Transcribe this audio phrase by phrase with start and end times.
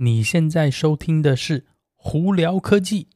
[0.00, 1.58] 你现在收听的是
[1.96, 3.08] 《胡聊科技》。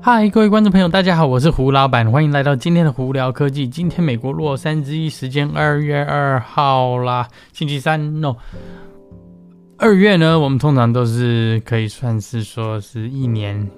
[0.00, 3.68] 嗨，各位观众朋友，大家好，我是胡老板，欢迎来到今天的《胡聊科技》。
[3.70, 8.22] 今天美国洛杉矶时间二月二号啦，星期三。
[8.22, 8.36] No，
[9.76, 13.70] 二月呢，我们通常都是可以算是说是一年。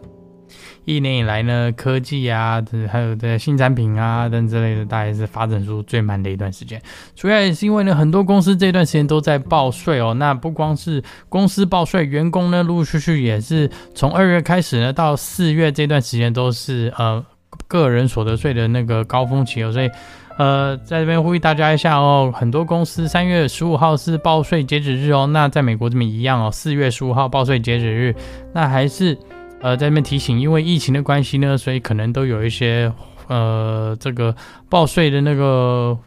[0.85, 6.81] 一年以来呢，科技啊，还有的新产品啊等之类的，大概是发展速度最慢的一段时间。
[7.15, 10.15] 主要也是因为呢，很多公司这段时间都在报税哦。
[10.15, 17.25] 那不光是公司报税，员工呢，陆陆续续也是从二月开始呢，到四月这段时间都是呃
[17.67, 19.73] 个人所得税的那个高峰期哦。
[19.73, 19.91] 所以
[20.39, 25.27] 呃，在这边呼吁大家一下哦，很多公司三月十五号是报税截止日哦。
[25.27, 28.15] 那在美国这边一样哦，四月十五号报税截止日，
[28.53, 29.19] 那还是。
[29.67, 32.93] 呃，在这边提醒，因为疫情的关系呢，所以可能都有一些
[33.27, 34.33] 呃，这个
[34.69, 35.99] 报税的那个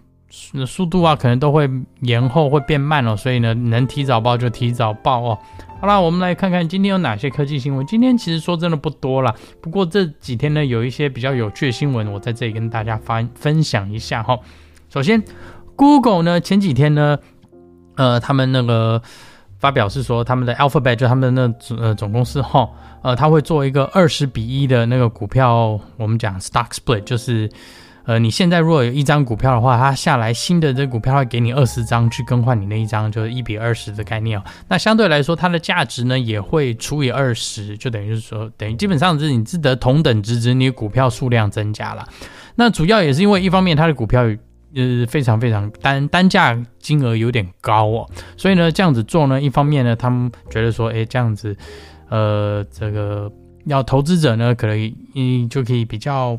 [0.65, 3.17] 速度啊，可能都会延后，会变慢哦。
[3.17, 5.37] 所以呢，能提早报就提早报哦。
[5.81, 7.85] 好啦，我们来看看今天有哪些科技新闻。
[7.85, 14.39] 今天其实说真的不多啦，不过这几天呢，有一些比较有趣的新闻，我在这里跟大家分分享一下哈。
[14.87, 15.21] 首先
[15.75, 17.19] ，Google 呢前几天呢，
[17.97, 19.01] 呃，他们那个
[19.59, 22.67] 发表是说，他们的 Alphabet 就他们的那呃总公司哈。
[23.01, 27.49] 呃，他会做一个二十比一的那个股票，我们讲 stock split，就是，
[28.03, 34.43] 呃，你现在如果有一张股票的话，它下来新的这股票会给你二十张去更换你那一张，就是一比二十的概念哦。
[34.67, 42.05] 那相对来说，它的价值呢也会除以二十，就等于是说，等于基本上是你自得同等值，值，你股票数量增加了。
[42.55, 44.25] 那主要也是因为一方面它的股票
[44.75, 51.55] 呃非常非常单单价金额有点高哦，所以呢这样子做呢，一方面呢他们觉得说，哎这样子。
[52.11, 53.31] 呃，这个
[53.65, 56.35] 要投资者呢，可能你就可以比较，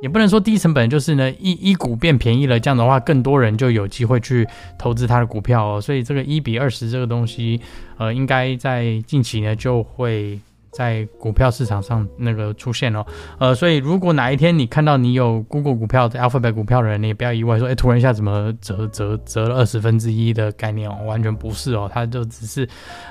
[0.00, 4.48] 也不能说低成本，就是呢，一一股变便宜了，这样的话，更多人就有机会去
[4.78, 5.78] 投资他的股票哦。
[5.78, 7.60] 所以这个一比二十这个东西，
[7.98, 10.40] 呃，应该在近期呢就会。
[10.72, 13.04] 在股票市场上那个出现哦，
[13.38, 22.66] 呃，所以如果哪一天你看到你有 Google 股票的、Alphabet 股票的人，你也不要意外说，哎，突然一下怎么折折折了二十分之一的概念哦，完全不是哦，它就只是，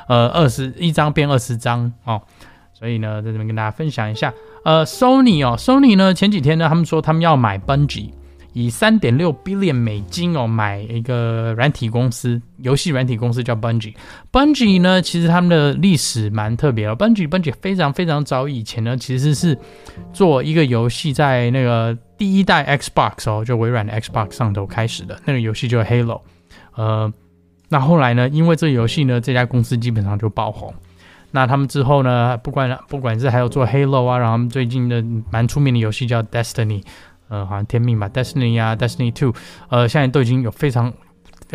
[0.08, 2.20] 呃，二十一张变二十张哦，
[2.74, 4.34] 所以呢，在这边跟大家分享一下，
[4.66, 8.10] 呃，Sony 哦，Sony 呢前几天呢，他们说他们要买 Bungie。
[8.54, 13.94] 以三点六 billion 美金哦买一个软体公司，游戏软体公司叫 Bungie。
[14.32, 16.96] Bungie 呢，其实他们的历史蛮特别的。
[16.96, 19.58] Bungie Bungie 非常非常早以前呢，其实是
[20.12, 26.22] 做一个游戏，在那个第一代 Xbox 哦，就微软的 Xbox 上头开始的那个游戏，就 Halo。
[26.76, 27.12] 呃，
[27.70, 30.74] 那后来呢，因为这游戏呢，这家公司基本上就爆红。
[31.34, 35.02] 那他们之后呢，不管不管是还有做 Halo 啊，然后他们最近的
[35.32, 36.84] 蛮出名的游戏叫 Destiny。
[37.32, 39.34] 呃，好像天命吧，Destiny 啊，Destiny Two，
[39.70, 40.92] 呃，现在都已经有非常，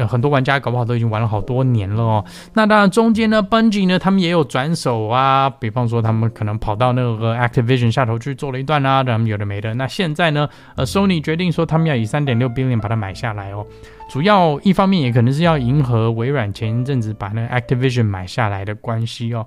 [0.09, 2.25] 很多玩家搞不好都已经玩了好多年了哦。
[2.55, 9.75] 那当然中间呢，Bungie 呢，他们也有转手啊，比方说他们可能跑到那个 Activision 下头去做了一段啊，他们有的没的。
[9.75, 13.67] 那现在呢，呃，Sony 决定说他们要以三点六 billion 把它买下来哦。
[14.09, 19.45] 主要一方面也可能是要迎合微软前一阵子把那个 Activision 买下来的关系哦。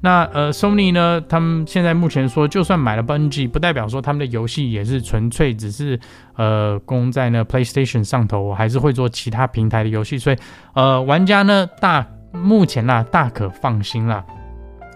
[0.00, 6.00] 那呃，Sony 呢，他们现在目前说，就算买了 Bungie，不代表说他们的游戏也是纯粹只是
[6.36, 10.36] 呃供在那 PlayStation 上头，我还是会做其他平台的游戏，所以
[10.74, 14.24] 呃，玩家呢大目前啦大可放心啦。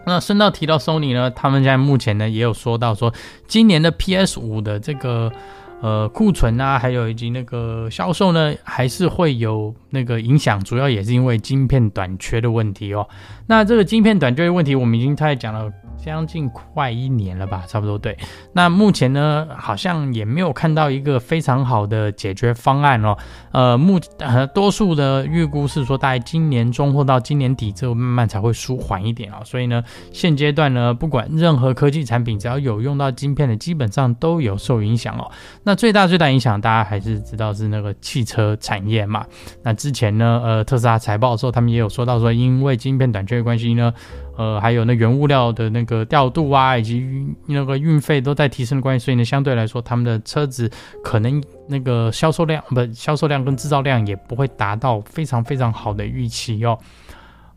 [0.06, 3.12] 那顺道提到 Sony 呢，他们现在目前呢也有说到说，
[3.46, 5.30] 今年的 PS 五的这个。
[5.80, 13.06] 呃，库存啊，还有以及那个销售呢，还是会有那个影响，主要也是因为晶片短缺的问题哦。
[13.46, 15.70] 那这个晶片短缺的问题，我们已经太讲了。
[15.96, 18.16] 将近快一年了吧，差不多对。
[18.52, 23.16] 那目前呢，好像也没有看到一个非常好的解决方案哦。
[23.52, 29.44] 呃，目呃多数的预估是说，大概今年中或到今年底之后，慢慢才会舒缓一点啊、哦。
[29.44, 29.82] 所以呢，
[30.12, 35.30] 现阶段呢，不管任何科技产品，只要有用到晶片的，基本上都有受影响哦。
[35.62, 39.24] 那最大最大影响，大家还是知道是那个汽车产业嘛。
[39.62, 43.92] 那之前呢，呃，特斯拉财报的时候，他们也有说到说，因为晶片短缺的关系呢。
[44.36, 50.70] 呃，还有那原物料的那个调度啊，以及那个运费都在提升的关系，所以呢，相对来说，他们的车子
[51.02, 56.78] 可能那个销售量不，销售量跟制造量也不会达到非常非常好的预期哦。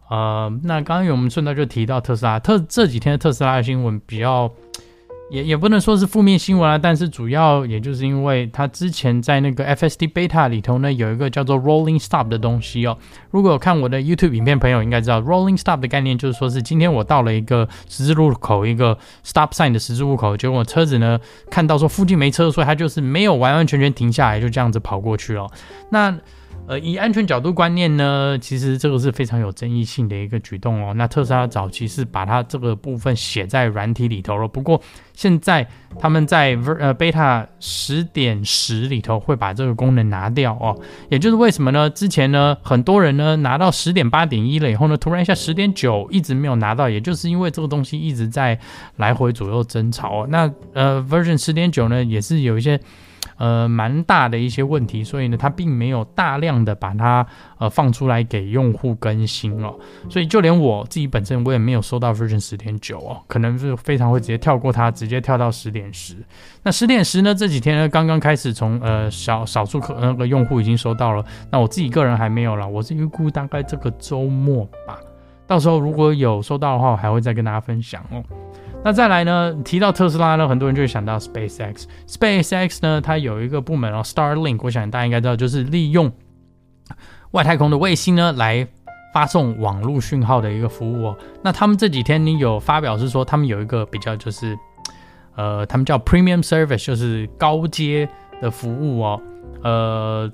[0.10, 4.50] 呃，那刚刚有我们顺道就提到特斯拉，特这几天的特斯拉的新闻比较
[5.30, 12.98] 也也不能说是负面新闻啊，但是主要也就是因为它之前在那个 FSD Beta 里头呢，有一个叫做 Rolling Stop 的东西哦。
[13.32, 21.20] 如果有看我的 YouTube 影片，朋友应该知道 Rolling Stop 的概念，就是说是今天我到了一个十字路口，一个 Stop Sign 的十字路口，结果车子呢
[21.52, 25.46] 看到说附近没车，所以它就是没有完完全全停下来，就这样子跑过去了。
[25.90, 26.18] 那
[26.68, 30.94] 呃，以安全角度观念呢，其实这个是非常有争议性的一个举动哦。
[30.94, 34.82] 那特斯拉早期是把它这个部分写在软体里头了，不过
[35.14, 35.66] 现在
[35.98, 40.78] 他们在呃 Beta 十点十里头会把这个功能拿掉哦。
[41.10, 41.90] 也就是为什么呢？
[41.90, 48.60] 之前呢，很多人呢拿到十点八点一了以后呢，突然一下十点九一直没有拿到，也就是因为这个东西一直在
[48.98, 50.28] 来回左右争吵哦。
[50.30, 52.78] 那呃 Version 十点九呢，也是有一些。
[53.36, 57.26] 呃，蛮大的一些问题，所以呢，它并没有大量的把它
[57.58, 59.76] 呃放出来给用户更新哦，
[60.10, 66.16] 所以就连我自己本身我也没有收到 version 十点九哦，可能是非常会直接跳过它，直接跳到十点十。
[66.64, 74.98] 那十点十呢，这几天呢刚刚开始从呃少少数可那个用户已经收到了，那我自己个人还没有了，我是预估大概这个周末吧，
[75.46, 78.24] 到时候如果有收到的话，我还会再跟大家分享哦。
[78.84, 79.54] 那再来呢？
[79.66, 81.84] 提到特斯拉呢，很多人就会想到 SpaceX。
[82.08, 84.60] SpaceX 呢，它有一个部门哦，Starlink。
[84.64, 86.10] 我想大家应该知道，就是利用
[87.32, 88.66] 外太空的卫星呢，来
[89.14, 91.18] 发送网络讯号的一个服务哦。
[91.44, 94.58] 那他们这几天你有发表是说，他们有一个比较就是，
[95.36, 98.08] 呃，他们叫 Premium Service，就是高阶
[98.42, 99.22] 的服务哦，
[99.64, 100.32] 呃。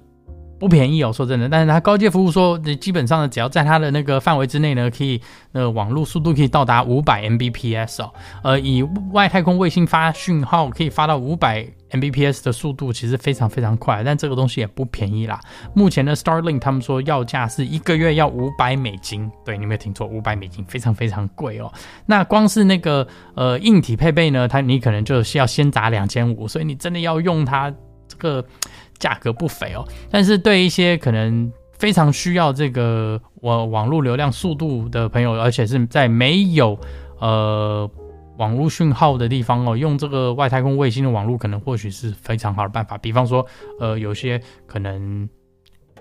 [0.60, 5.20] 不便宜哦，说真的，但是它高阶服务说，基本上呢，只要在它的那个范围之内呢，可以，
[5.52, 8.14] 呃，网络速度可以到达五百 Mbps 哦，
[8.44, 15.40] 呃，以外太空卫星发讯号可以发到五百 Mbps 的速度，其实非常非常快，但这个东西也不便宜啦。
[15.74, 21.72] 目前的 Starlink 他们说要价是一个月要五百美金，对，你没有听错，五百美金，非常非常贵哦。
[22.06, 23.06] 那光是那个
[23.36, 27.74] 呃硬体配备呢，它你可能就是要先砸两千五，所以你真的要用它
[28.14, 28.46] 这个。
[29.00, 36.80] 价格不菲哦，但是对一些可能非常需要这个网网络流量速度的朋友，而且是在没有
[37.20, 37.90] 呃
[38.38, 42.98] 网络讯号的地方哦，用这个外太空卫星的网络，可能或许是非常好的办法。
[43.00, 43.46] 比方说，
[43.78, 45.28] 呃，有些可能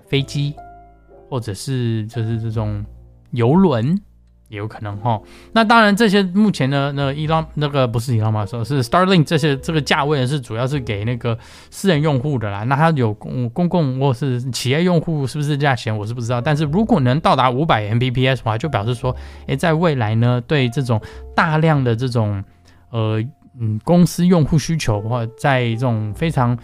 [0.07, 0.53] 飞机，
[1.29, 2.85] 或者是就是这种
[3.31, 3.99] 游轮。
[4.53, 5.19] 也有可能哈，
[5.53, 11.35] 那当然这些目前呢，那伊朗那个不是伊朗马说，是 Starlink 这些这个价位呢是主要是给那个
[11.71, 12.63] 私人用户的啦。
[12.65, 19.15] 那它有公公共或是企业用户是不是价钱我是不知道，但是如果能到达五百 Mbps 的话，就表示说，
[19.47, 21.01] 诶，在未来呢，对这种
[21.35, 22.43] 大量的这种
[22.91, 23.19] 呃
[23.59, 26.55] 嗯公司用户需求或在这种非常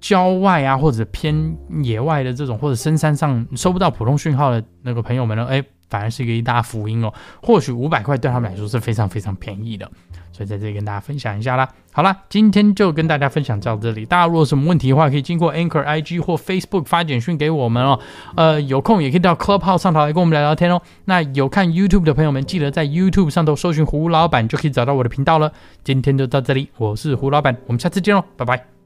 [0.00, 5.64] 郊外啊或者偏野外的这种或者深山上收不到普通讯号的那个朋友们呢，诶。
[5.88, 7.12] 反而是一个一大福音哦，
[7.42, 9.90] 或许五百块对他们来说是非常非常便宜的，
[10.32, 11.68] 所以在这里跟大家分享一下啦。
[11.92, 14.04] 好啦，今天就跟大家分享到这里。
[14.04, 17.98] 大家如果有什么问题的话，可以经过 Anchor IG 或 Facebook 发简讯给我们哦。
[18.36, 20.80] 呃，有空也可以到 Clubhouse 上头来跟我们聊聊天哦。
[21.06, 25.52] 那有看 YouTube 的朋友们，记得在 YouTube 上头搜寻胡老板，就可以找到我的频道了。
[25.82, 28.77] 今天就到这里，我是胡老板，我们下次见喽，拜拜。